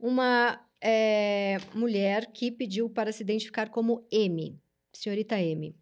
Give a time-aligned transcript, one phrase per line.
[0.00, 4.58] uma é, mulher que pediu para se identificar como M,
[4.90, 5.76] senhorita M.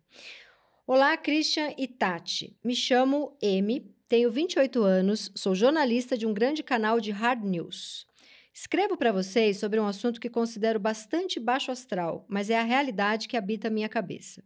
[0.85, 2.57] Olá, Christian e Tati.
[2.65, 8.05] Me chamo M, tenho 28 anos, sou jornalista de um grande canal de hard news.
[8.53, 13.29] Escrevo para vocês sobre um assunto que considero bastante baixo astral, mas é a realidade
[13.29, 14.43] que habita minha cabeça.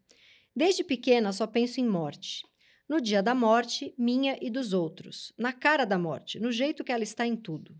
[0.54, 2.44] Desde pequena só penso em morte
[2.88, 6.92] no dia da morte, minha e dos outros, na cara da morte, no jeito que
[6.92, 7.74] ela está em tudo.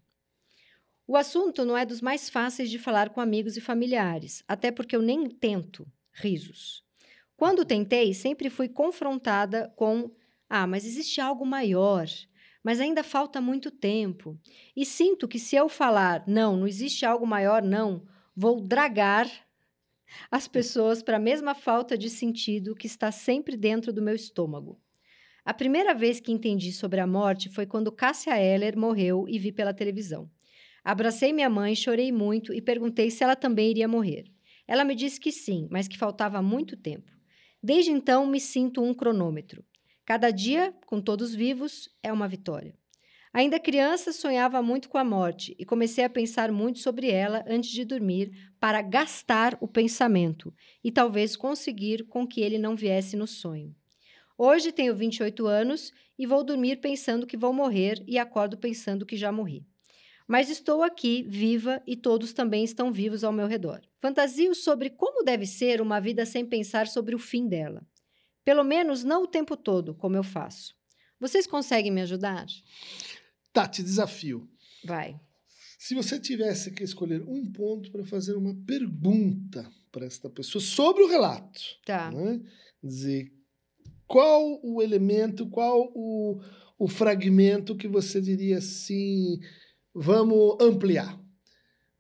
[1.07, 4.97] O assunto não é dos mais fáceis de falar com amigos e familiares, até porque
[4.97, 5.87] eu nem tento.
[6.13, 6.83] Risos.
[7.37, 10.11] Quando tentei, sempre fui confrontada com:
[10.49, 12.07] ah, mas existe algo maior,
[12.65, 14.37] mas ainda falta muito tempo.
[14.75, 18.03] E sinto que se eu falar, não, não existe algo maior, não,
[18.35, 19.31] vou dragar
[20.31, 24.81] as pessoas para a mesma falta de sentido que está sempre dentro do meu estômago.
[25.47, 29.53] A primeira vez que entendi sobre a morte foi quando Cássia Eller morreu e vi
[29.53, 30.29] pela televisão.
[30.83, 34.25] Abracei minha mãe, chorei muito e perguntei se ela também iria morrer.
[34.67, 37.13] Ela me disse que sim, mas que faltava muito tempo.
[37.63, 39.65] Desde então me sinto um cronômetro.
[40.05, 42.75] Cada dia, com todos vivos, é uma vitória.
[43.33, 47.71] Ainda criança, sonhava muito com a morte e comecei a pensar muito sobre ela antes
[47.71, 53.29] de dormir para gastar o pensamento e talvez conseguir com que ele não viesse no
[53.29, 53.73] sonho.
[54.39, 59.17] Hoje tenho 28 anos e vou dormir pensando que vou morrer e acordo pensando que
[59.17, 59.67] já morri.
[60.29, 63.81] Mas estou aqui, viva, e todos também estão vivos ao meu redor.
[64.01, 67.87] Fantasio sobre como deve ser uma vida sem pensar sobre o fim dela.
[68.45, 70.75] Pelo menos não o tempo todo, como eu faço.
[71.19, 72.47] Vocês conseguem me ajudar?
[73.53, 74.49] Tá, te desafio.
[74.85, 75.19] Vai.
[75.79, 81.03] Se você tivesse que escolher um ponto para fazer uma pergunta para esta pessoa sobre
[81.03, 82.11] o relato, tá.
[82.11, 82.41] Né?
[82.83, 83.33] dizer
[84.07, 86.41] qual o elemento, qual o,
[86.79, 89.41] o fragmento que você diria assim,
[89.95, 91.21] vamos ampliar?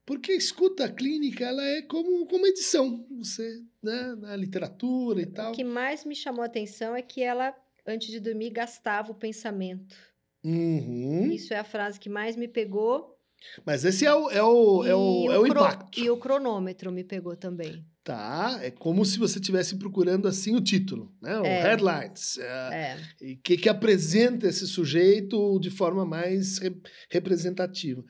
[0.05, 5.51] Porque a escuta clínica ela é como, como edição, você, né, na literatura e tal.
[5.51, 7.53] O que mais me chamou a atenção é que ela,
[7.85, 9.97] antes de dormir, gastava o pensamento.
[10.45, 11.33] Uhum.
[11.33, 13.19] Isso é a frase que mais me pegou.
[13.65, 15.99] Mas esse é o, é o, é o, é o, o impacto.
[15.99, 17.85] E o cronômetro me pegou também.
[18.07, 21.41] Tá, é como se você estivesse procurando assim o título, né?
[21.41, 21.61] O É.
[21.63, 22.39] headlines.
[22.39, 22.45] É.
[22.45, 26.81] É, E o que, que apresenta esse sujeito de forma mais re-
[27.11, 28.05] representativa.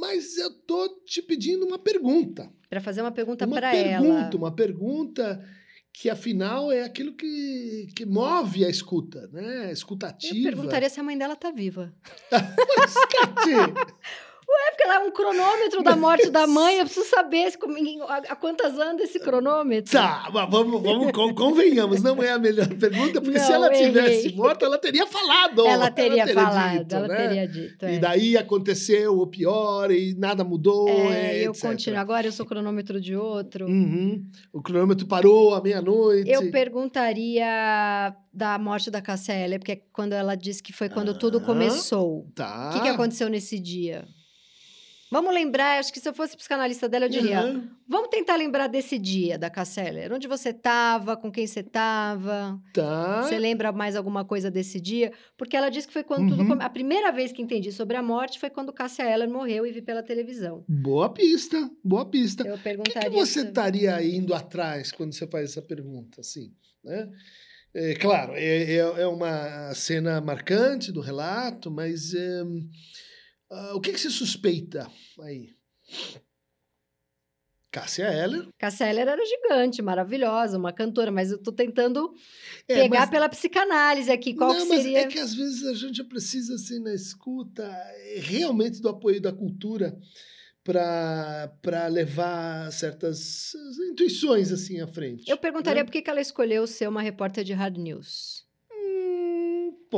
[0.00, 2.50] Mas eu tô te pedindo uma pergunta.
[2.70, 4.36] Para fazer uma pergunta uma para pergunta, ela.
[4.36, 5.44] uma pergunta
[5.92, 9.66] que afinal é aquilo que, que move a escuta, né?
[9.66, 10.34] A escutativa.
[10.34, 11.94] Eu perguntaria se a mãe dela tá viva.
[12.32, 13.52] Mas, Cati,
[14.66, 16.78] É porque ela é um cronômetro da morte da mãe.
[16.78, 17.58] Eu preciso saber se,
[18.08, 19.92] a, a quantas anda esse cronômetro.
[19.92, 23.70] Tá, mas vamos, vamos con- convenhamos, não é a melhor pergunta, porque se Não, ela
[23.70, 25.66] tivesse morta, ela teria falado.
[25.66, 27.16] Ela teria falado, dito, ela né?
[27.16, 27.84] teria dito.
[27.86, 27.98] E é.
[27.98, 30.88] daí aconteceu o pior e nada mudou.
[30.88, 31.62] É, e eu etc.
[31.70, 31.98] continuo.
[32.00, 33.66] Agora eu sou cronômetro de outro.
[33.66, 34.24] Uhum.
[34.52, 36.30] O cronômetro parou à meia-noite.
[36.30, 41.16] Eu perguntaria da morte da Cassia Eller, porque é quando ela disse que foi quando
[41.18, 41.40] tudo Ah.
[41.40, 42.26] começou.
[42.34, 42.70] Tá.
[42.70, 44.04] O que, que aconteceu nesse dia?
[45.14, 47.70] Vamos lembrar, acho que se eu fosse psicanalista dela, eu diria: Aham.
[47.88, 50.12] vamos tentar lembrar desse dia da Cassia Eller.
[50.12, 52.60] Onde você estava, com quem você estava?
[52.72, 53.22] Tá.
[53.22, 55.12] Você lembra mais alguma coisa desse dia?
[55.36, 56.48] Porque ela disse que foi quando tudo Uhum.
[56.48, 56.64] come...
[56.64, 59.80] A primeira vez que entendi sobre a morte foi quando Cassia Eller morreu e vi
[59.80, 60.64] pela televisão.
[60.68, 62.42] Boa pista, boa pista.
[62.46, 63.08] Eu O que, perguntaria.
[63.08, 66.52] que você estaria indo atrás quando você faz essa pergunta, assim,
[66.82, 67.08] né?
[67.72, 72.42] É, claro, é, é, é uma cena marcante do relato, mas é,
[73.50, 75.54] ah, o que, que se suspeita aí?
[77.70, 78.46] Cássia Eller.
[78.56, 82.14] Cassia Eller era gigante, maravilhosa, uma cantora, mas eu tô tentando
[82.68, 84.32] É, pegar mas- pela psicanálise aqui.
[84.32, 85.00] Qual não, que mas seria?
[85.00, 89.32] é que às vezes a gente precisa, assim, na escuta, é, realmente do apoio da
[89.32, 89.98] cultura
[90.62, 93.52] para levar certas
[93.90, 95.28] intuições assim à frente.
[95.28, 95.84] Eu perguntaria né?
[95.84, 98.43] por que ela escolheu ser uma repórter de hard news.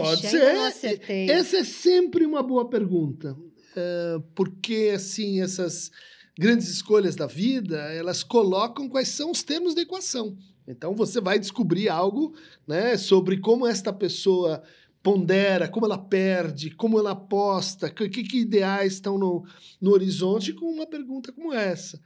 [0.00, 0.56] Pode ser.
[0.56, 1.30] Acertei.
[1.30, 3.32] Essa é sempre uma boa pergunta.
[3.32, 5.90] Uh, porque, assim, essas
[6.38, 10.36] grandes escolhas da vida, elas colocam quais são os termos da equação.
[10.68, 12.34] Então, você vai descobrir algo
[12.66, 14.62] né, sobre como esta pessoa
[15.02, 19.46] pondera, como ela perde, como ela aposta, que, que ideais estão no,
[19.80, 22.00] no horizonte com uma pergunta como essa.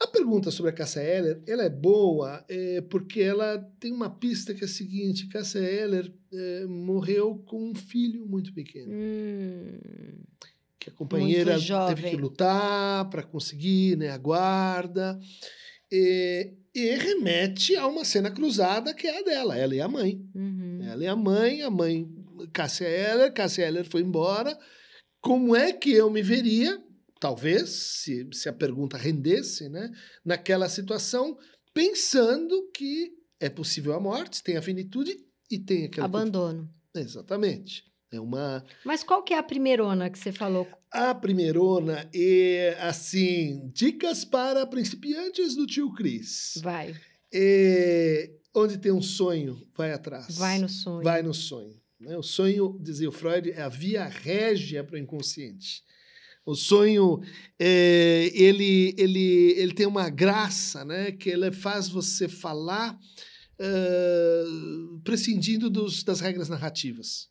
[0.00, 4.54] A pergunta sobre a Cássia Eller, ela é boa é, porque ela tem uma pista
[4.54, 8.90] que é a seguinte, Cássia Eller é, morreu com um filho muito pequeno.
[8.90, 9.78] Hum,
[10.78, 11.58] que a companheira
[11.88, 15.20] teve que lutar para conseguir né, a guarda.
[15.92, 20.24] E, e, remete a uma cena cruzada que é a dela, ela e a mãe.
[20.34, 20.78] Uhum.
[20.82, 22.08] Ela e a mãe, a mãe
[22.54, 24.56] Cássia Eller, Cássia Eller foi embora.
[25.20, 26.82] Como é que eu me veria,
[27.20, 29.90] talvez, se, se a pergunta rendesse, né,
[30.24, 31.38] naquela situação,
[31.72, 35.16] pensando que é possível a morte, tem a finitude
[35.50, 36.04] e tem aquele...
[36.04, 36.68] Abandono.
[36.94, 37.84] Exatamente.
[38.12, 38.64] É uma...
[38.84, 40.66] Mas qual que é a primeirona que você falou?
[40.90, 46.54] A primeirona é, assim, dicas para principiantes do tio Cris.
[46.60, 46.96] Vai.
[47.32, 50.36] É, onde tem um sonho, vai atrás.
[50.36, 51.04] Vai no sonho.
[51.04, 51.80] Vai no sonho.
[52.00, 52.16] Né?
[52.16, 55.84] O sonho, dizia o Freud, é a via régia para o inconsciente.
[56.50, 57.20] O sonho,
[57.58, 61.12] é, ele, ele, ele tem uma graça, né?
[61.12, 62.98] Que ele faz você falar
[65.04, 67.28] prescindindo dos, das regras narrativas.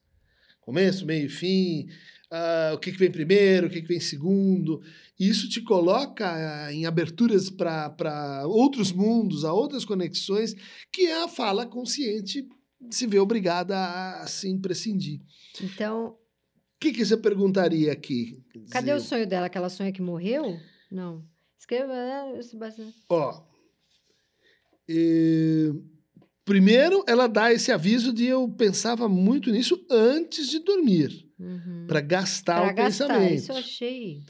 [0.62, 1.88] Começo, meio e fim,
[2.32, 4.82] uh, o que, que, vem primeiro, o que, que vem segundo.
[5.20, 10.56] Isso te coloca em aberturas para outros mundos, a outras conexões,
[10.94, 12.48] que é a fala consciente
[12.90, 15.20] se vê obrigada a assim prescindir.
[15.62, 16.16] Então.
[16.80, 18.42] O que, que você perguntaria aqui?
[18.72, 19.50] Cadê o sonho dela?
[19.50, 20.58] Que ela sonha que morreu?
[20.90, 21.26] Não.
[21.60, 21.92] Escreva.
[21.92, 22.40] Né,
[23.10, 23.44] Ó.
[24.88, 25.74] E...
[26.46, 31.86] Primeiro, ela dá esse aviso de eu pensava muito nisso antes de dormir, uhum.
[31.86, 33.34] para gastar pra o gastar, pensamento.
[33.34, 34.24] Isso eu achei.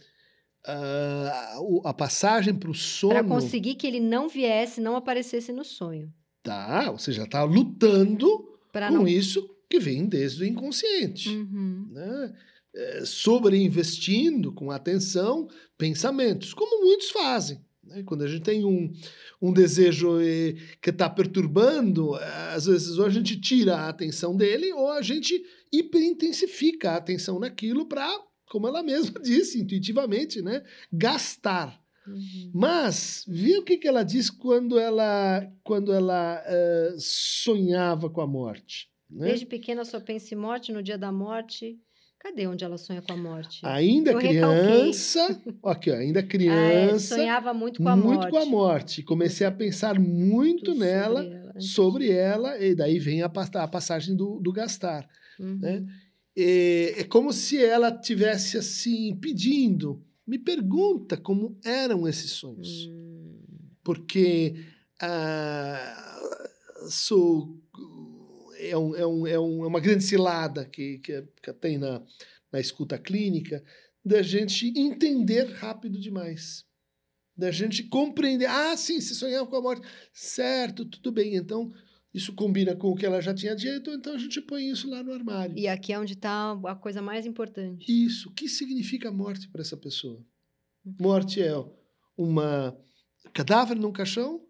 [0.68, 3.14] Uh, a passagem para o sono.
[3.14, 6.12] Para conseguir que ele não viesse, não aparecesse no sonho.
[6.42, 8.28] Tá, você já está lutando
[8.72, 9.08] pra com não...
[9.08, 11.30] isso que vem desde o inconsciente.
[11.30, 11.88] Uhum.
[11.92, 12.34] Né?
[12.76, 17.60] É, sobreinvestindo com atenção pensamentos, como muitos fazem.
[17.84, 18.04] Né?
[18.04, 18.92] Quando a gente tem um,
[19.42, 22.16] um desejo eh, que está perturbando,
[22.54, 27.40] às vezes ou a gente tira a atenção dele ou a gente hiperintensifica a atenção
[27.40, 28.08] naquilo para,
[28.50, 30.64] como ela mesma disse intuitivamente, né?
[30.92, 31.80] gastar.
[32.08, 32.52] Uhum.
[32.54, 38.28] Mas, viu o que, que ela diz quando ela, quando ela uh, sonhava com a
[38.28, 38.90] morte?
[39.10, 39.28] Né?
[39.28, 41.80] Desde pequena só pensa em morte, no dia da morte.
[42.20, 43.62] Cadê onde ela sonha com a morte?
[43.64, 47.16] Ainda Eu criança, aqui, ó, ainda criança.
[47.16, 48.20] Ah, é, sonhava muito com a muito morte.
[48.20, 49.04] Muito com a morte.
[49.04, 54.18] Comecei a pensar muito, nela, sobre ela, sobre ela, e daí vem a, a passagem
[54.18, 55.08] do, do gastar.
[55.40, 55.60] Uhum.
[55.60, 55.86] Né?
[56.38, 62.88] É, é como se ela tivesse assim pedindo me pergunta como eram esses sonhos.
[62.88, 63.40] Hum.
[63.84, 64.54] Porque
[65.02, 67.60] uh, sou,
[68.60, 72.02] é, um, é, um, é, um, é uma grande cilada que, que, que tem na,
[72.52, 73.64] na escuta clínica
[74.04, 76.66] da gente entender rápido demais.
[77.36, 78.48] Da gente compreender.
[78.48, 79.88] Ah, sim, se sonhar com a morte.
[80.12, 81.36] Certo, tudo bem.
[81.36, 81.72] Então,
[82.14, 85.04] isso combina com o que ela já tinha dito, então a gente põe isso lá
[85.04, 85.58] no armário.
[85.58, 87.86] E aqui é onde está a coisa mais importante.
[87.88, 88.30] Isso.
[88.30, 90.26] O que significa morte para essa pessoa?
[91.00, 91.54] Morte é
[92.18, 92.76] uma
[93.32, 94.44] cadáver num caixão,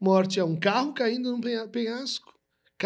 [0.00, 2.31] morte é um carro caindo num penhasco,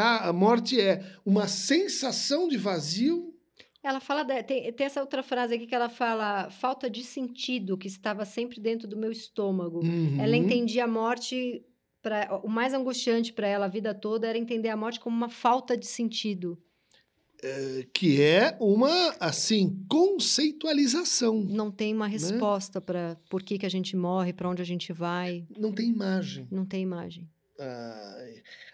[0.00, 3.34] a morte é uma sensação de vazio.
[3.82, 7.78] Ela fala, de, tem, tem, essa outra frase aqui que ela fala, falta de sentido
[7.78, 9.84] que estava sempre dentro do meu estômago.
[9.84, 10.20] Uhum.
[10.20, 11.64] Ela entendia a morte
[12.06, 15.28] Pra, o mais angustiante para ela a vida toda era entender a morte como uma
[15.28, 16.56] falta de sentido.
[17.42, 21.42] É, que é uma, assim, conceitualização.
[21.42, 22.12] Não tem uma né?
[22.12, 22.84] resposta né?
[22.86, 25.48] para por que, que a gente morre, para onde a gente vai.
[25.58, 26.46] Não tem imagem.
[26.48, 27.28] Não tem imagem.
[27.58, 28.26] Ah,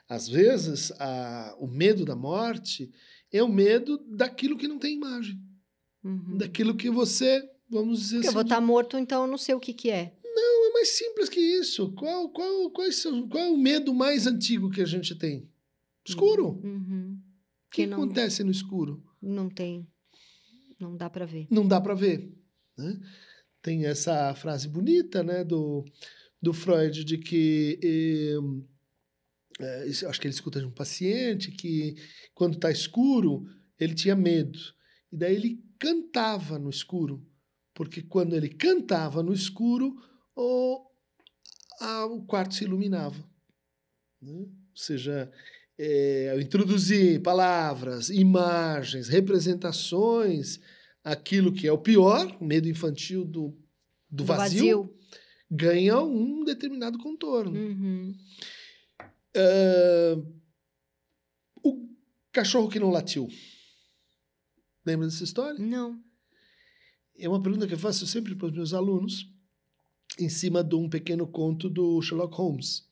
[0.09, 2.91] às vezes, a, o medo da morte
[3.33, 5.41] é o medo daquilo que não tem imagem.
[6.05, 6.37] Uhum.
[6.37, 8.29] Daquilo que você, vamos dizer Porque assim...
[8.29, 10.15] eu vou estar tá morto, então eu não sei o que, que é
[10.83, 11.93] mais simples que isso.
[11.93, 12.89] Qual, qual, qual,
[13.31, 15.49] qual é o medo mais antigo que a gente tem?
[16.07, 16.61] Escuro.
[16.65, 17.19] Uhum.
[17.67, 19.03] O que, que não, acontece no escuro?
[19.21, 19.87] Não tem.
[20.79, 21.47] Não dá para ver.
[21.49, 22.37] Não dá para ver.
[22.77, 23.01] Né?
[23.63, 25.85] Tem essa frase bonita né, do,
[26.41, 27.79] do Freud de que.
[27.83, 28.63] Eh,
[30.09, 31.97] acho que ele escuta de um paciente que,
[32.35, 33.45] quando está escuro,
[33.79, 34.59] ele tinha medo.
[35.11, 37.27] E daí ele cantava no escuro
[37.75, 39.97] porque quando ele cantava no escuro,
[40.37, 40.87] o,
[41.81, 43.23] a, o quarto se iluminava.
[44.21, 44.33] Né?
[44.33, 45.31] Ou seja,
[45.79, 50.61] é, ao introduzir palavras, imagens, representações,
[51.03, 53.49] aquilo que é o pior, medo infantil do,
[54.09, 54.95] do, do vazio, vazio,
[55.51, 57.59] ganha um determinado contorno.
[57.59, 58.15] Uhum.
[59.37, 60.43] Uh,
[61.63, 61.89] o
[62.33, 63.29] cachorro que não latiu.
[64.85, 65.59] Lembra dessa história?
[65.59, 66.03] Não.
[67.19, 69.31] É uma pergunta que eu faço sempre para os meus alunos,
[70.19, 72.87] em cima de um pequeno conto do Sherlock Holmes,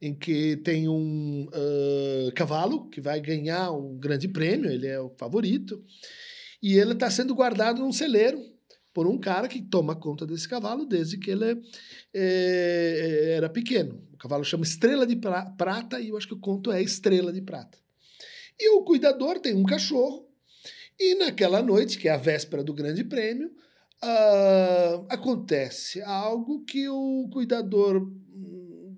[0.00, 5.10] em que tem um uh, cavalo que vai ganhar um grande prêmio, ele é o
[5.10, 5.84] favorito,
[6.62, 8.40] e ele está sendo guardado num celeiro
[8.92, 11.62] por um cara que toma conta desse cavalo desde que ele
[12.12, 14.02] é, era pequeno.
[14.12, 17.40] O cavalo chama Estrela de Prata e eu acho que o conto é Estrela de
[17.40, 17.78] Prata.
[18.58, 20.28] E o cuidador tem um cachorro
[20.98, 27.28] e naquela noite, que é a véspera do grande prêmio, uh, acontece algo que o
[27.32, 28.94] cuidador hum,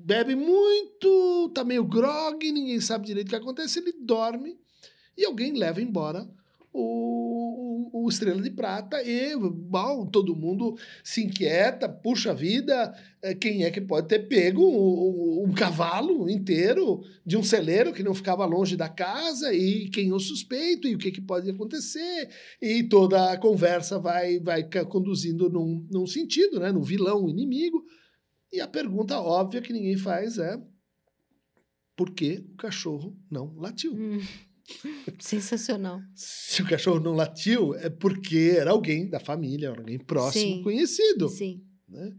[0.00, 4.58] bebe muito, tá meio grog, ninguém sabe direito o que acontece, ele dorme
[5.16, 6.28] e alguém leva embora
[6.72, 13.34] o, o, o, Estrela de Prata e bom, todo mundo se inquieta, puxa vida, eh,
[13.34, 18.14] quem é que pode ter pego um, um, cavalo inteiro de um celeiro que não
[18.14, 22.28] ficava longe da casa e quem é o suspeito e o que, que pode acontecer
[22.60, 27.84] e toda a conversa vai, vai conduzindo num, num sentido, né, no vilão, inimigo
[28.52, 30.60] e a pergunta óbvia que ninguém faz é
[31.96, 33.92] por que o cachorro não latiu?
[33.92, 34.20] Hum.
[35.18, 36.00] Sensacional.
[36.14, 40.62] Se o cachorro não latiu, é porque era alguém da família, alguém próximo, Sim.
[40.62, 41.28] conhecido.
[41.28, 41.62] Sim.
[41.88, 42.12] Né?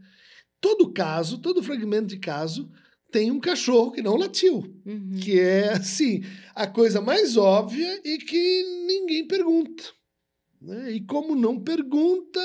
[0.60, 2.70] Todo caso, todo fragmento de caso
[3.10, 4.62] tem um cachorro que não latiu.
[4.86, 5.18] Uhum.
[5.20, 6.22] Que é, assim,
[6.54, 9.84] a coisa mais óbvia e que ninguém pergunta.
[10.60, 10.92] Né?
[10.92, 12.40] E como não pergunta,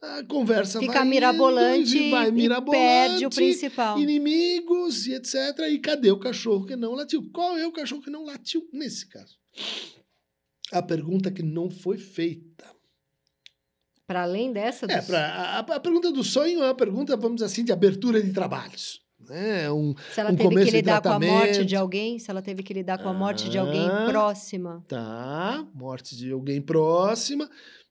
[0.00, 3.98] a conversa Fica vai mirabolante indo, vai mirabolante, perde o principal.
[3.98, 5.34] Inimigos e etc.
[5.70, 7.30] E cadê o cachorro que não latiu?
[7.32, 9.41] Qual é o cachorro que não latiu nesse caso?
[10.72, 12.64] A pergunta que não foi feita.
[14.06, 14.86] Para além dessa?
[14.90, 18.22] É, pra, a, a, pergunta do sonho é uma pergunta, vamos dizer assim, de abertura
[18.22, 19.02] de trabalhos.
[19.28, 19.70] Né?
[19.70, 22.62] Um, se ela um teve que lidar com a morte de alguém, se ela teve
[22.62, 24.84] que lidar com a morte ah, de alguém ah, próxima.
[24.88, 27.48] Tá, morte de alguém próxima.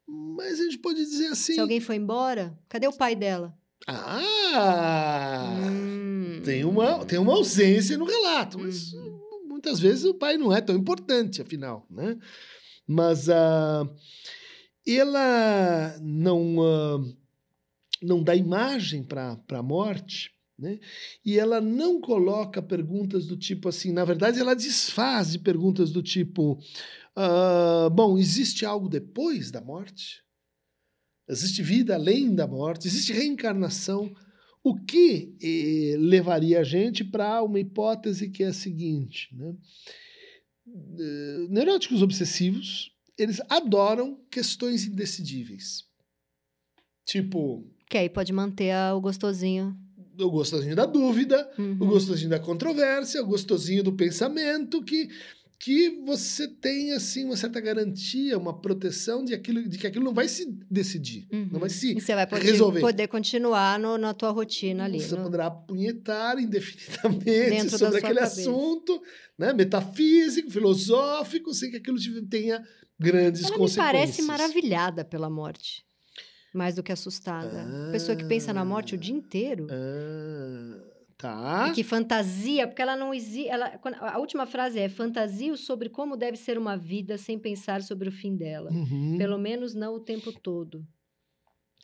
[0.07, 1.53] Mas a gente pode dizer assim.
[1.53, 3.57] Se alguém foi embora, cadê o pai dela?
[3.87, 5.55] Ah!
[5.57, 6.41] Hum.
[6.43, 9.20] Tem, uma, tem uma ausência no relato, mas uhum.
[9.61, 12.17] Muitas vezes o pai não é tão importante, afinal, né?
[12.87, 13.87] Mas uh,
[14.85, 17.17] ela não, uh,
[18.01, 20.79] não dá imagem para a morte, né?
[21.23, 26.01] E ela não coloca perguntas do tipo assim, na verdade, ela desfaz de perguntas do
[26.01, 26.59] tipo:
[27.15, 30.23] Uh, bom, existe algo depois da morte?
[31.29, 32.87] Existe vida além da morte?
[32.87, 34.11] Existe reencarnação?
[34.63, 39.55] O que eh, levaria a gente para uma hipótese que é a seguinte: né?
[40.67, 42.91] Uh, neuróticos obsessivos
[43.21, 45.85] eles adoram questões indecidíveis.
[47.05, 47.63] Tipo.
[47.89, 49.77] Que aí pode manter o gostosinho.
[50.19, 51.77] O gostosinho da dúvida, uhum.
[51.79, 55.09] o gostosinho da controvérsia, o gostosinho do pensamento que
[55.61, 60.13] que você tem assim uma certa garantia, uma proteção de, aquilo, de que aquilo não
[60.13, 61.49] vai se decidir, uhum.
[61.51, 62.81] não vai se e você vai poder, resolver.
[62.81, 64.99] poder continuar no, na tua rotina ali.
[64.99, 65.21] Você no...
[65.21, 68.41] poderá apunhetar indefinidamente sobre aquele cabeça.
[68.41, 69.03] assunto,
[69.37, 72.59] né, metafísico, filosófico, sem que aquilo tenha
[72.99, 73.75] grandes Ela consequências.
[73.75, 75.85] me parece maravilhada pela morte.
[76.51, 77.67] Mais do que assustada.
[77.67, 79.67] Ah, Pessoa que pensa na morte o dia inteiro.
[79.69, 80.90] Ah.
[81.21, 81.67] Tá.
[81.69, 83.47] E que fantasia, porque ela não existe.
[83.47, 88.09] Ela, a última frase é: fantasio sobre como deve ser uma vida sem pensar sobre
[88.09, 88.71] o fim dela.
[88.71, 89.19] Uhum.
[89.19, 90.83] Pelo menos não o tempo todo.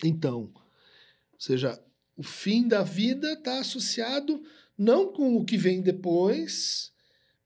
[0.03, 1.79] Então, ou seja,
[2.15, 4.41] o fim da vida está associado
[4.75, 6.91] não com o que vem depois,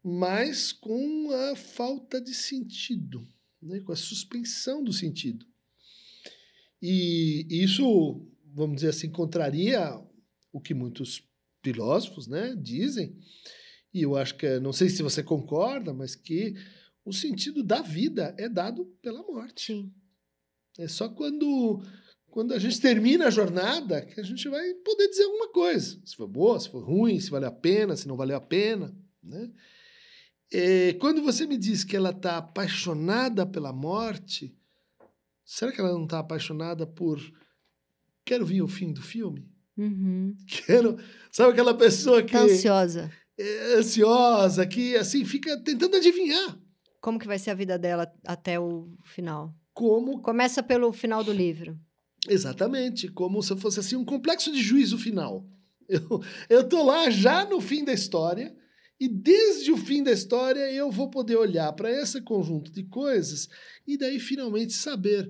[0.01, 3.27] mas com a falta de sentido,
[3.61, 3.81] né?
[3.81, 5.45] com a suspensão do sentido.
[6.81, 10.01] E isso, vamos dizer assim, contraria
[10.53, 11.21] o que muitos
[11.61, 13.15] filósofos, né, dizem,
[13.93, 16.55] e eu acho que, não sei se você concorda, mas que
[17.03, 19.73] o sentido da vida é dado pela morte.
[19.73, 19.93] Sim.
[20.77, 21.83] É só quando,
[22.29, 26.01] quando a gente termina a jornada que a gente vai poder dizer alguma coisa.
[26.05, 28.95] Se foi boa, se foi ruim, se valeu a pena, se não valeu a pena.
[29.21, 29.51] Né?
[30.51, 34.57] É, quando você me diz que ela está apaixonada pela morte,
[35.43, 37.19] será que ela não está apaixonada por.
[38.23, 39.50] Quero ver o fim do filme?
[39.77, 40.35] Uhum.
[40.47, 40.97] Quero,
[41.31, 42.33] sabe aquela pessoa que.
[42.33, 43.11] Tá ansiosa.
[43.37, 46.59] É ansiosa, que assim, fica tentando adivinhar.
[46.99, 49.55] Como que vai ser a vida dela até o final?
[49.73, 50.21] Como.
[50.21, 51.77] Começa pelo final do livro.
[52.27, 55.45] Exatamente, como se fosse assim um complexo de juízo final.
[55.89, 58.55] Eu, eu tô lá já no fim da história,
[59.01, 63.49] e desde o fim da história eu vou poder olhar para esse conjunto de coisas
[63.87, 65.27] e daí finalmente saber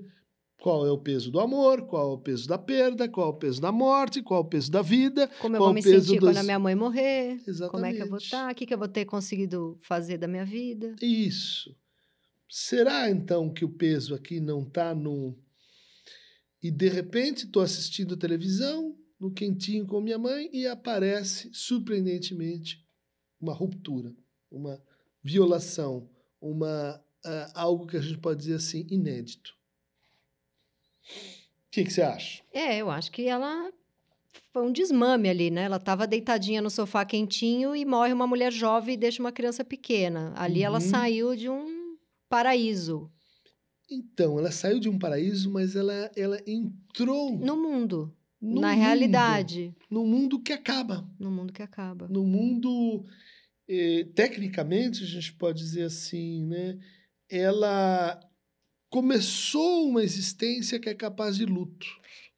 [0.62, 3.36] qual é o peso do amor, qual é o peso da perda, qual é o
[3.36, 5.26] peso da morte, qual é o peso da vida.
[5.40, 6.28] Como eu qual vou é me sentir dos...
[6.28, 7.42] quando a minha mãe morrer?
[7.44, 7.70] Exatamente.
[7.72, 8.52] Como é que eu vou estar?
[8.52, 10.94] O que, que eu vou ter conseguido fazer da minha vida?
[11.02, 11.76] Isso.
[12.48, 15.36] Será então que o peso aqui não está no.
[16.62, 22.86] E de repente estou assistindo televisão, no quentinho com minha mãe, e aparece, surpreendentemente,
[23.40, 24.14] uma ruptura,
[24.48, 24.80] uma
[25.24, 26.08] violação,
[26.40, 29.60] uma, uh, algo que a gente pode dizer assim, inédito.
[31.02, 32.42] O que, que você acha?
[32.52, 33.70] É, eu acho que ela
[34.52, 35.62] foi um desmame ali, né?
[35.62, 39.64] Ela estava deitadinha no sofá quentinho e morre uma mulher jovem e deixa uma criança
[39.64, 40.32] pequena.
[40.36, 40.66] Ali uhum.
[40.66, 41.96] ela saiu de um
[42.28, 43.10] paraíso.
[43.90, 48.80] Então, ela saiu de um paraíso, mas ela, ela entrou no mundo, no na mundo,
[48.80, 53.04] realidade, no mundo que acaba, no mundo que acaba, no mundo
[53.68, 56.78] eh, tecnicamente a gente pode dizer assim, né?
[57.28, 58.18] Ela
[58.92, 61.86] começou uma existência que é capaz de luto.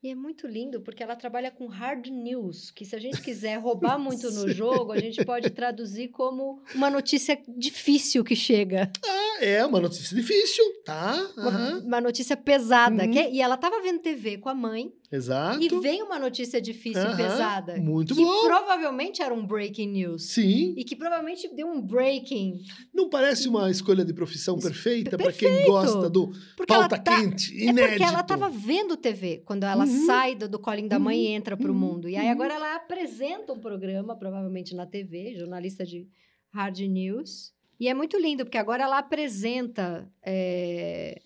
[0.05, 3.57] E é muito lindo porque ela trabalha com hard news, que se a gente quiser
[3.57, 8.93] roubar muito no jogo, a gente pode traduzir como uma notícia difícil que chega.
[9.03, 11.15] Ah, é uma notícia difícil, tá?
[11.39, 11.87] Uhum.
[11.87, 13.05] Uma, notícia pesada.
[13.05, 13.11] Uhum.
[13.11, 14.93] Que, é, e ela estava vendo TV com a mãe.
[15.11, 15.63] Exato.
[15.63, 17.13] E vem uma notícia difícil uhum.
[17.13, 17.77] e pesada.
[17.77, 18.41] Muito que bom.
[18.41, 20.25] Que provavelmente era um breaking news.
[20.25, 20.75] Sim.
[20.77, 22.61] E que provavelmente deu um breaking.
[22.93, 27.55] Não parece uma escolha de profissão perfeita para quem gosta do porque pauta tá, quente,
[27.55, 27.81] inédito?
[27.81, 30.07] É porque ela estava vendo TV quando ela uhum.
[30.07, 31.35] sai do, do colinho da mãe e uhum.
[31.35, 31.79] entra para o uhum.
[31.79, 32.09] mundo.
[32.09, 36.09] E aí agora ela apresenta um programa, provavelmente na TV, jornalista de
[36.53, 37.53] hard news.
[37.79, 41.21] E é muito lindo, porque agora ela apresenta, é,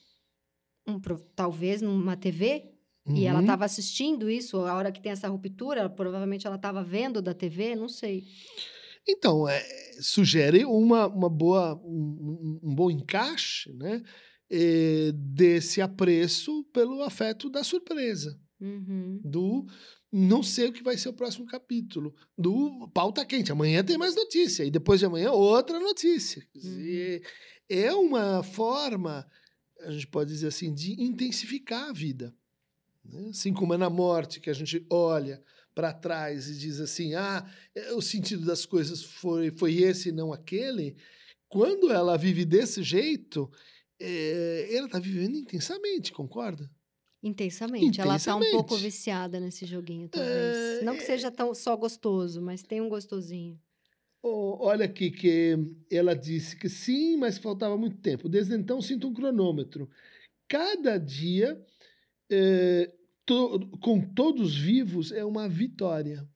[0.87, 0.99] um,
[1.35, 2.73] talvez numa TV,
[3.07, 3.17] uhum.
[3.17, 7.21] e ela estava assistindo isso, a hora que tem essa ruptura, provavelmente ela estava vendo
[7.21, 8.25] da TV, não sei.
[9.07, 9.63] Então, é,
[10.01, 14.03] sugere uma, uma boa, um, um bom encaixe né,
[14.51, 18.38] é, desse apreço pelo afeto da surpresa.
[18.61, 19.21] Uhum.
[19.25, 19.66] Do
[20.11, 22.14] não sei o que vai ser o próximo capítulo.
[22.37, 23.53] Do pauta quente.
[23.53, 24.64] Amanhã tem mais notícia.
[24.64, 26.47] E depois de amanhã, outra notícia.
[26.55, 27.21] Uhum.
[27.68, 29.29] É uma forma,
[29.81, 32.35] a gente pode dizer assim, de intensificar a vida.
[33.05, 33.29] Né?
[33.31, 35.42] Assim como é na morte, que a gente olha
[35.75, 40.12] para trás e diz assim: ah, é, o sentido das coisas foi, foi esse e
[40.12, 40.97] não aquele.
[41.49, 43.51] Quando ela vive desse jeito,
[44.01, 46.71] é, ela está vivendo intensamente, concorda?
[47.29, 48.01] Intensamente.
[48.01, 50.81] Ela tá um pouco viciada nesse joguinho, talvez.
[50.81, 50.83] É...
[50.83, 53.59] Não que seja tão só gostoso, mas tem um gostosinho.
[54.23, 55.57] Oh, olha aqui que
[55.91, 58.29] ela disse que sim, mas faltava muito tempo.
[58.29, 59.88] Desde então sinto um cronômetro.
[60.49, 61.61] Cada dia
[62.31, 62.93] é,
[63.25, 66.27] to, com todos vivos é uma vitória.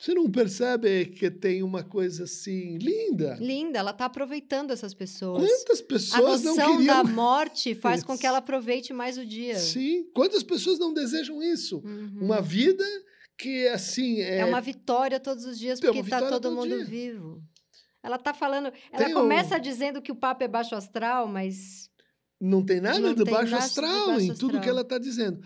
[0.00, 3.36] Você não percebe que tem uma coisa assim linda?
[3.38, 5.44] Linda, ela está aproveitando essas pessoas.
[5.46, 6.72] Quantas pessoas não queriam...
[6.72, 8.06] A noção da morte faz isso.
[8.06, 9.58] com que ela aproveite mais o dia.
[9.58, 11.82] Sim, quantas pessoas não desejam isso?
[11.84, 12.18] Uhum.
[12.22, 12.82] Uma vida
[13.36, 14.38] que assim é...
[14.38, 16.84] É uma vitória todos os dias porque está todo mundo dia.
[16.86, 17.42] vivo.
[18.02, 19.60] Ela está falando, ela tem começa um...
[19.60, 21.90] dizendo que o Papa é baixo astral, mas
[22.40, 24.50] não tem nada não de tem baixo astral baixo em astral.
[24.50, 25.42] tudo que ela está dizendo.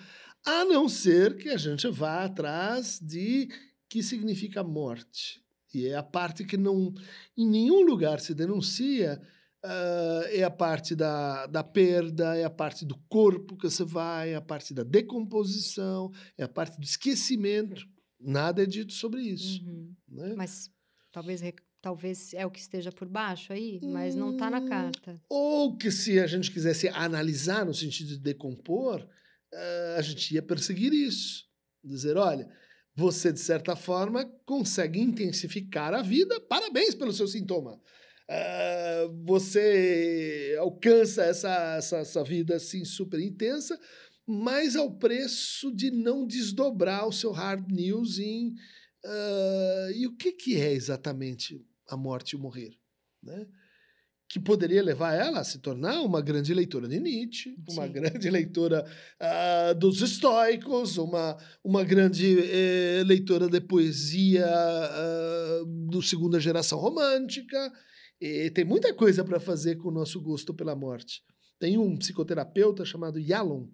[0.46, 3.48] A não ser que a gente vá atrás de
[3.94, 5.40] que significa morte.
[5.72, 6.92] E é a parte que não,
[7.38, 9.22] em nenhum lugar se denuncia,
[9.64, 14.32] uh, é a parte da, da perda, é a parte do corpo que você vai,
[14.32, 17.86] é a parte da decomposição, é a parte do esquecimento.
[18.18, 19.64] Nada é dito sobre isso.
[19.64, 19.94] Uhum.
[20.08, 20.34] Né?
[20.36, 20.68] Mas
[21.12, 21.40] talvez
[21.80, 25.22] talvez é o que esteja por baixo aí, mas não está na hum, carta.
[25.28, 30.42] Ou que se a gente quisesse analisar no sentido de decompor, uh, a gente ia
[30.42, 31.44] perseguir isso.
[31.84, 32.50] Dizer, olha,
[32.96, 36.40] você, de certa forma, consegue intensificar a vida.
[36.40, 37.80] Parabéns pelo seu sintoma.
[38.26, 43.78] Uh, você alcança essa, essa, essa vida assim super intensa,
[44.26, 48.54] mas ao preço de não desdobrar o seu hard news em.
[49.04, 52.78] Uh, e o que, que é exatamente a morte e o morrer?
[53.22, 53.46] Né?
[54.34, 57.56] Que poderia levar ela a se tornar uma grande leitora de Nietzsche, Sim.
[57.68, 66.02] uma grande leitora uh, dos estoicos, uma, uma grande eh, leitora de poesia uh, do
[66.02, 67.72] segunda geração romântica.
[68.20, 71.22] E tem muita coisa para fazer com o nosso gosto pela morte.
[71.56, 73.68] Tem um psicoterapeuta chamado Yalom,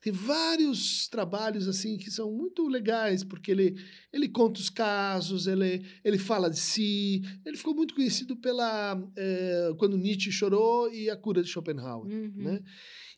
[0.00, 3.74] tem vários trabalhos assim que são muito legais, porque ele,
[4.12, 7.22] ele conta os casos, ele, ele fala de si.
[7.44, 12.06] Ele ficou muito conhecido pela é, quando Nietzsche chorou e a cura de Schopenhauer.
[12.06, 12.32] Uhum.
[12.36, 12.62] Né?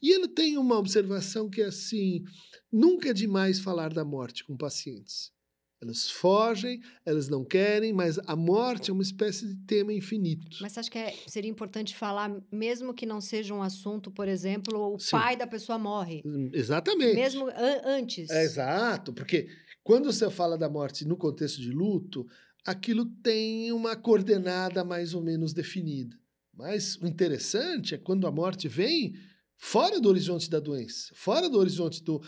[0.01, 2.23] E ele tem uma observação que é assim:
[2.73, 5.33] nunca é demais falar da morte com pacientes.
[5.81, 10.59] Elas fogem, elas não querem, mas a morte é uma espécie de tema infinito.
[10.61, 14.27] Mas você acha que é, seria importante falar, mesmo que não seja um assunto, por
[14.27, 15.13] exemplo, o Sim.
[15.13, 16.23] pai da pessoa morre?
[16.53, 17.15] Exatamente.
[17.15, 18.29] Mesmo an- antes.
[18.29, 19.49] É, exato, porque
[19.85, 22.27] quando você fala da morte no contexto de luto,
[22.67, 26.17] aquilo tem uma coordenada mais ou menos definida.
[26.53, 29.15] Mas o interessante é quando a morte vem
[29.57, 32.21] fora do horizonte da doença, fora do horizonte do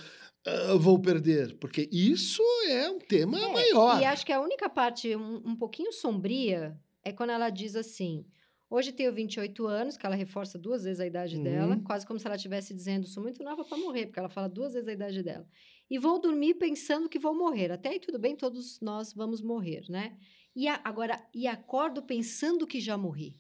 [0.47, 3.97] "Ah, vou perder, porque isso é um tema É, maior.
[3.97, 8.27] E acho que a única parte um, um pouquinho sombria é quando ela diz assim:
[8.69, 11.39] hoje tenho 28 anos, que ela reforça duas vezes a idade Uhum.
[11.39, 14.49] dela, quase como se ela estivesse dizendo: sou muito nova para morrer, porque ela fala
[14.49, 15.49] duas vezes a idade dela.
[15.89, 17.71] E vou dormir pensando que vou morrer.
[17.73, 20.17] Até aí tudo bem, todos nós vamos morrer, né?
[20.55, 23.39] E a- agora, e acordo pensando que já morri.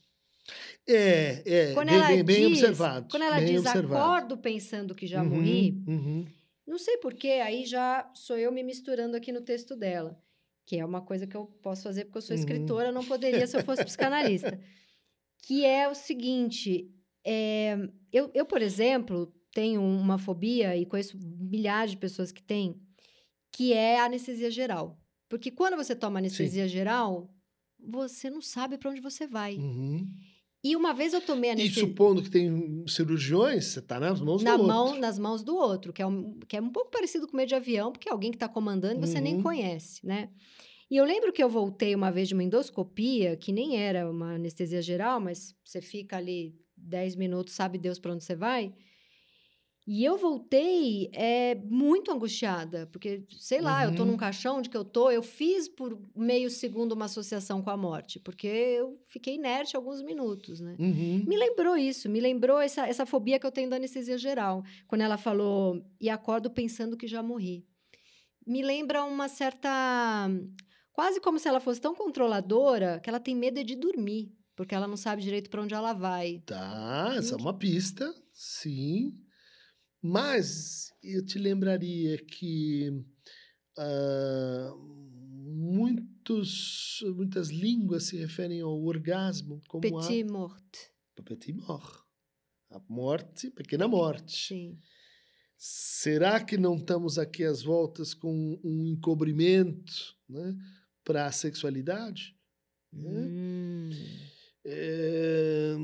[0.86, 1.42] É,
[1.76, 3.08] é, Quando bem, ela bem, bem diz, observado.
[3.08, 4.20] quando ela bem diz observado.
[4.20, 6.32] acordo pensando que já Uhum, morri, uhum.
[6.70, 10.22] Não sei porquê, aí já sou eu me misturando aqui no texto dela,
[10.64, 12.40] que é uma coisa que eu posso fazer porque eu sou Uhum.
[12.40, 14.56] escritora, não poderia se eu fosse psicanalista.
[15.42, 17.74] Que é o seguinte: é,
[18.12, 22.78] eu, eu, por exemplo, tenho uma fobia e conheço milhares de pessoas que têm,
[23.50, 25.00] que é a anestesia geral.
[25.30, 27.34] Porque quando você toma anestesia geral,
[27.78, 29.56] você não sabe para onde você vai.
[29.56, 30.06] Uhum.
[30.62, 31.82] E uma vez eu tomei E anestesia.
[31.86, 35.00] supondo que tem cirurgiões, você está nas mãos na do mão, outro.
[35.00, 37.54] nas mãos do outro, que é, um, que é um pouco parecido com medo de
[37.54, 39.42] avião, porque é alguém que está comandando e você nem Uhum.
[39.42, 40.30] conhece, né?
[40.90, 44.34] E eu lembro que eu voltei uma vez de uma endoscopia, que nem era uma
[44.34, 48.74] anestesia geral, mas você fica ali 10 minutos, sabe Deus para onde você vai.
[49.86, 54.10] E eu voltei é, muito angustiada, porque, sei lá, eu tô Uhum.
[54.10, 57.76] num caixão onde que eu tô, eu fiz por meio segundo uma associação com a
[57.76, 60.76] morte, porque eu fiquei inerte alguns minutos, né?
[60.78, 61.24] Uhum.
[61.26, 64.62] Me lembrou isso, me lembrou essa, essa fobia que eu tenho da anestesia geral.
[64.86, 67.64] Quando ela falou, e acordo pensando que já morri.
[68.46, 70.28] Me lembra uma certa.
[70.92, 74.74] Quase como se ela fosse tão controladora que ela tem medo é de dormir, porque
[74.74, 76.42] ela não sabe direito para onde ela vai.
[76.46, 79.12] Tá, essa é uma pista, sim.
[80.02, 83.04] Mas eu te lembraria que
[83.78, 84.74] ah,
[85.50, 90.76] muitos, muitas línguas se referem ao orgasmo como Petit mort.
[91.18, 92.04] a petit mort.
[92.70, 94.48] A morte, pequena morte.
[94.48, 94.78] Sim.
[95.56, 100.56] Será que não estamos aqui às voltas com um encobrimento né,
[101.04, 102.34] para a sexualidade?
[102.92, 103.10] Né?
[103.10, 103.90] Hum.
[104.64, 105.74] É,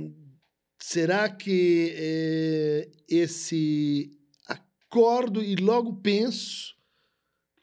[0.78, 4.10] será que é, esse
[4.46, 6.76] acordo e logo penso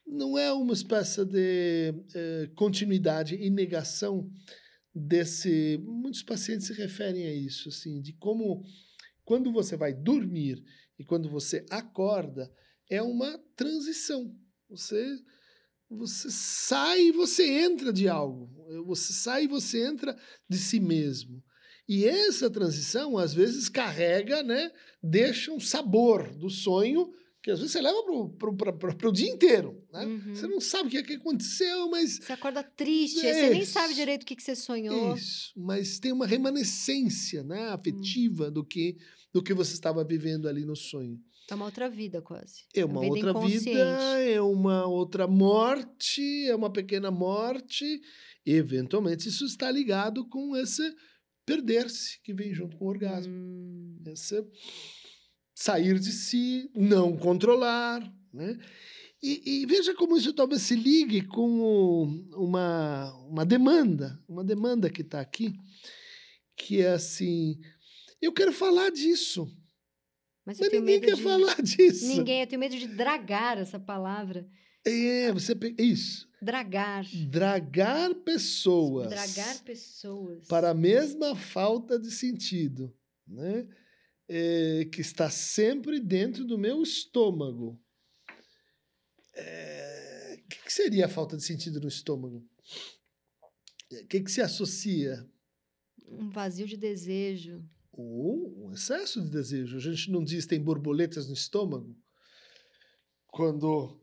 [0.05, 4.29] não é uma espécie de é, continuidade e negação
[4.93, 5.79] desse.
[5.83, 8.63] Muitos pacientes se referem a isso, assim, de como
[9.23, 10.63] quando você vai dormir
[10.99, 12.51] e quando você acorda
[12.89, 14.35] é uma transição.
[14.69, 15.17] Você
[15.89, 18.49] você sai e você entra de algo.
[18.85, 20.17] Você sai e você entra
[20.49, 21.43] de si mesmo.
[21.87, 24.71] E essa transição, às vezes, carrega, né?
[25.01, 28.01] Deixa um sabor do sonho que às vezes você leva
[28.79, 29.83] para o dia inteiro.
[29.91, 30.05] Né?
[30.05, 30.33] Uhum.
[30.33, 32.17] Você não sabe o que, é que aconteceu, mas.
[32.19, 35.13] Você acorda triste, aí você nem sabe direito o que, que você sonhou.
[35.13, 38.95] Isso, mas tem uma remanescência né, afetiva do, que,
[39.33, 41.19] do que você estava vivendo ali no sonho.
[41.51, 42.63] É uma outra vida, quase.
[42.73, 48.01] É uma vida outra vida, é uma outra morte, é uma pequena morte.
[48.45, 50.81] Eventualmente, isso está ligado com esse
[51.45, 53.33] perder-se que vem junto com o orgasmo.
[53.33, 53.97] Hum.
[54.07, 54.45] Esse
[55.55, 58.01] sair de si, não controlar.
[58.33, 58.57] Né?
[59.21, 62.03] E, e veja como isso talvez se ligue com
[62.35, 65.53] uma, uma demanda, uma demanda que está aqui,
[66.57, 67.59] que é assim:
[68.21, 69.45] eu quero falar disso,
[70.45, 71.23] Mas eu mas tenho ninguém medo quer de...
[71.23, 72.07] falar disso.
[72.07, 74.45] Ninguém, eu tenho medo de dragar essa palavra.
[74.85, 76.29] É, você isso.
[76.41, 77.05] Dragar.
[77.29, 80.45] Dragar pessoas Dragar pessoas.
[80.47, 82.93] para a mesma falta de sentido,
[83.25, 83.67] né?
[84.27, 87.79] É, que está sempre dentro do meu estômago.
[89.35, 92.45] É, O que, que seria a falta de sentido no estômago?
[93.91, 95.25] O que, que se associa?
[96.07, 97.63] Um vazio de desejo.
[97.91, 99.77] Ou um excesso de desejo.
[99.77, 101.95] A gente não diz tem borboletas no estômago?
[103.27, 103.99] Quando,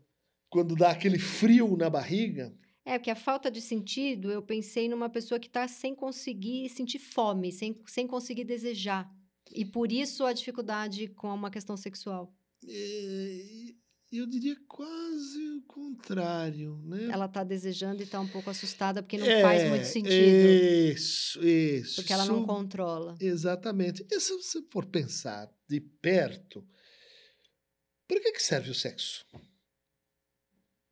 [0.51, 2.53] quando dá aquele frio na barriga,
[2.85, 6.99] É, porque a falta de sentido, eu pensei numa pessoa que está sem conseguir sentir
[6.99, 9.09] fome, sem, sem conseguir desejar.
[9.53, 12.35] E por isso a dificuldade com uma questão sexual.
[12.67, 13.75] É,
[14.13, 17.09] eu diria quase o contrário, né?
[17.13, 20.49] Ela está desejando e está um pouco assustada porque não É, faz muito sentido.
[20.93, 21.97] Isso, isso.
[21.97, 23.15] Porque ela não controla.
[23.21, 24.05] Exatamente.
[24.11, 26.67] E se você for pensar de perto,
[28.09, 29.25] para que, que serve o sexo?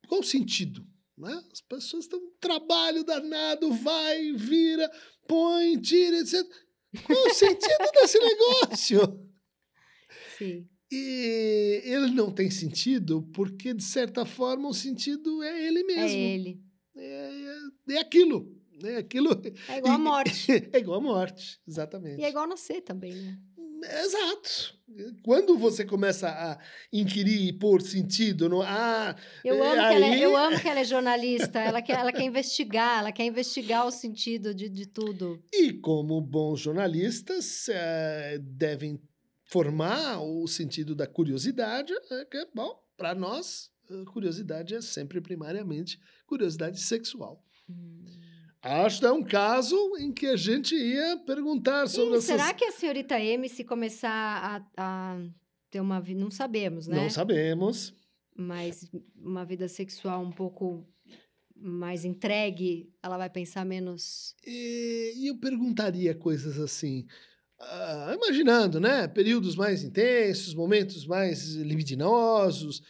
[0.09, 0.85] Qual o sentido?
[1.17, 1.41] Né?
[1.51, 4.89] As pessoas um trabalho danado, vai, vira,
[5.27, 6.45] põe, tira, etc.
[7.05, 9.29] Qual o sentido desse negócio?
[10.37, 10.67] Sim.
[10.91, 16.17] E ele não tem sentido porque, de certa forma, o sentido é ele É mesmo.
[16.17, 16.63] ele.
[16.95, 17.31] É,
[17.89, 18.57] é, é aquilo.
[18.81, 19.29] É aquilo.
[19.67, 20.51] É igual a E- morte.
[20.73, 22.19] É igual a morte, exatamente.
[22.21, 23.37] E é igual nascer também, né?
[23.83, 24.77] Exato.
[25.23, 26.57] Quando você começa a
[26.91, 28.61] inquirir e pôr sentido no.
[28.61, 29.15] Ah,
[29.45, 31.59] Eu É, amo, que ela, é- aí- eu amo que ela é jornalista.
[31.59, 35.41] Ela quer, ela quer investigar, ela quer investigar o sentido de, de tudo.
[35.53, 38.99] e como bons jornalistas eh, devem
[39.43, 45.99] formar o sentido da curiosidade, é que, bom, para nós, a curiosidade é sempre primariamente
[46.27, 47.43] curiosidade sexual.
[47.69, 48.05] Hum.
[48.61, 52.25] Acho que é um caso em que a gente ia perguntar sobre essas...
[52.25, 55.19] será que a senhorita M, se começar a, a
[55.69, 56.19] ter uma vida.
[56.19, 56.97] Não sabemos, né?
[56.97, 57.93] Não sabemos.
[58.35, 60.85] Mas uma vida sexual um pouco
[61.55, 64.35] mais entregue, ela vai pensar menos.
[64.45, 67.05] E, eu perguntaria coisas assim,
[67.59, 69.07] ah, imaginando, né?
[69.07, 72.81] Períodos mais intensos, momentos mais libidinosos.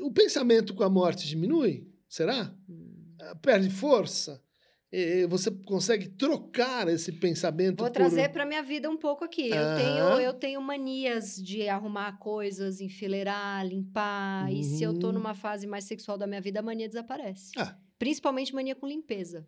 [0.00, 1.88] O pensamento com a morte diminui?
[2.08, 2.54] Será?
[2.68, 3.14] Hum.
[3.20, 4.42] Ah, Perde força?
[4.90, 7.92] E você consegue trocar esse pensamento Vou por...
[7.92, 9.50] trazer para minha vida um pouco aqui.
[9.50, 9.76] Eu, Aham.
[9.76, 14.50] tenho, eu tenho manias de arrumar coisas, enfileirar, limpar.
[14.50, 15.12] E se eu tô Uhum.
[15.14, 17.52] numa fase mais sexual da minha vida, a mania desaparece.
[17.58, 17.76] Ah.
[17.98, 19.46] Principalmente mania com limpeza.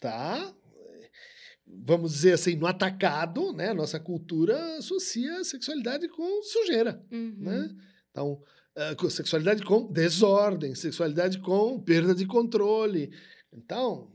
[0.00, 0.54] Tá?
[1.66, 3.74] Vamos dizer assim, no atacado, né?
[3.74, 7.04] Nossa cultura associa a sexualidade com sujeira.
[7.10, 7.34] Uhum.
[7.38, 7.68] né?
[8.10, 8.40] Então,
[8.76, 13.10] eh, sexualidade com desordem, sexualidade com perda de controle.
[13.52, 14.10] Então,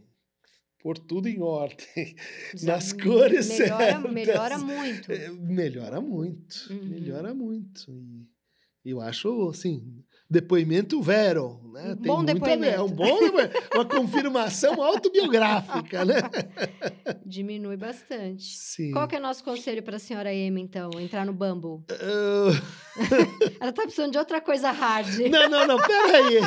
[0.83, 2.15] pôr tudo em ordem.
[2.61, 4.11] nas cores melhora, certas.
[4.11, 5.11] melhora muito.
[5.11, 6.89] Eh, melhora muito, Uhum.
[6.89, 7.91] melhora muito.
[8.85, 11.91] E eu acho, assim, depoimento vero, né?
[11.91, 12.75] Um Tem bom depoimento.
[12.75, 13.19] É um bom
[13.73, 16.15] uma confirmação autobiográfica, né?
[17.25, 18.43] Diminui bastante.
[18.43, 18.91] Sim.
[18.91, 20.89] Qual que é o nosso conselho para a senhora M, então?
[20.99, 21.83] Entrar no Bumble?
[21.91, 22.61] Ah,
[23.59, 25.19] Ela tá precisando de outra coisa hard.
[25.29, 26.39] Não, não, não, peraí.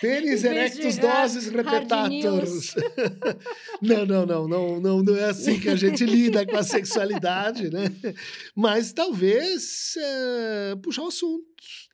[0.00, 2.74] De erectus doses hard repetatus.
[3.82, 7.68] Não, não, não, não, não, não é assim que a gente lida com a sexualidade,
[7.68, 7.84] né?
[8.54, 11.44] Mas talvez é, puxar o assunto,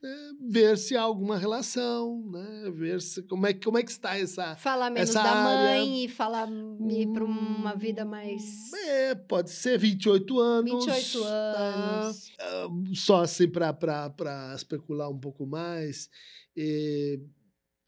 [0.02, 0.32] né?
[0.48, 2.70] ver se há alguma relação, né?
[2.74, 4.56] Ver se, como, é, como é que está essa...
[4.56, 6.48] Falar menos Essa da área- mãe e falar
[6.90, 8.72] ir para uma vida mais.
[8.72, 10.87] É, pode ser 28 anos.
[10.87, 12.04] 28 tá?
[12.04, 12.32] anos.
[12.40, 16.08] Ah, só assim para especular um pouco mais,
[16.56, 17.18] eh,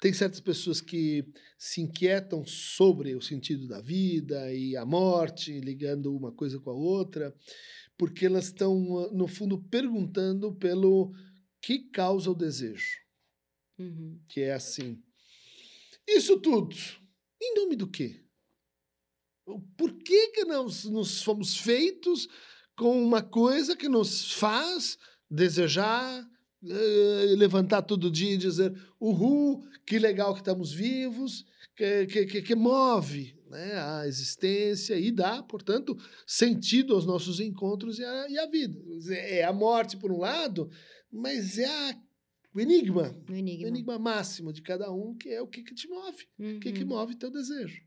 [0.00, 1.24] tem certas pessoas que
[1.58, 6.74] se inquietam sobre o sentido da vida e a morte, ligando uma coisa com a
[6.74, 7.34] outra,
[7.98, 11.12] porque elas estão, ah, no fundo, perguntando pelo
[11.60, 12.98] que causa o desejo,
[13.78, 14.20] Uhum.
[14.28, 15.02] que é assim.
[16.06, 16.76] Isso tudo,
[17.40, 18.22] em nome do quê?
[19.76, 22.28] Por que, que nós, nós fomos feitos
[22.76, 24.98] com uma coisa que nos faz
[25.30, 26.28] desejar,
[26.62, 31.44] eh, levantar todo dia e dizer uhul, que legal que estamos vivos,
[31.74, 35.96] que, que, que, move né, a existência e dá, portanto,
[36.26, 38.78] sentido aos nossos encontros e à, vida.
[39.10, 40.70] É a morte, por um lado,
[41.12, 41.96] mas é a,
[42.54, 43.68] o enigma, O o enigma.
[43.68, 46.82] enigma máximo de cada um, que é o que, que te move, o que, que
[46.82, 46.88] Uhum.
[46.88, 47.80] move teu desejo.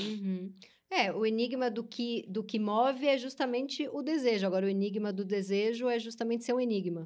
[0.00, 0.52] Uhum.
[0.90, 4.46] É, o enigma do que, do que move é justamente o desejo.
[4.46, 7.04] Agora, o enigma do desejo é justamente ser um enigma.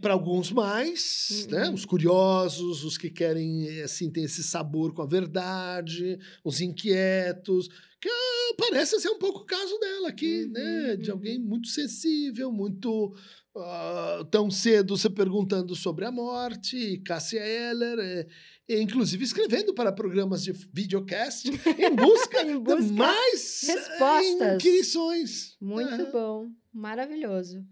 [0.00, 1.68] para alguns mais, né?
[1.68, 1.74] Uhum.
[1.74, 7.68] Os curiosos, os que querem assim ter esse sabor com a verdade, os inquietos,
[8.00, 10.96] que ah, parece ser um pouco o caso dela aqui, Uhum, né?
[10.96, 11.16] De uhum.
[11.16, 13.14] alguém muito sensível, muito
[13.56, 18.26] ah, tão cedo se perguntando sobre a morte, Cássia Eller,
[18.68, 21.46] e inclusive escrevendo para programas de videocast
[21.78, 24.54] em busca, Em busca de mais eh, respostas.
[24.54, 25.56] inquirições.
[25.60, 26.10] Muito Aham.
[26.10, 27.64] bom, maravilhoso.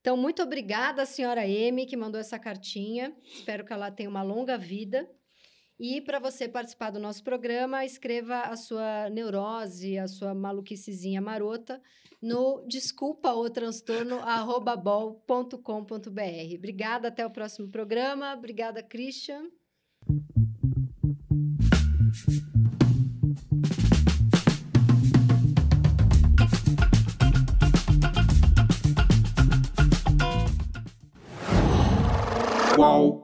[0.00, 3.14] Então, muito obrigada à senhora M, que mandou essa cartinha.
[3.24, 5.08] Espero que ela tenha uma longa vida.
[5.78, 11.80] E para você participar do nosso programa, escreva a sua neurose, a sua maluquicizinha marota
[12.22, 14.20] no desculpa ou transtorno
[14.82, 16.56] bol.com.br.
[16.56, 18.34] Obrigada, até o próximo programa.
[18.34, 19.50] Obrigada, Christian.
[32.74, 33.23] Qual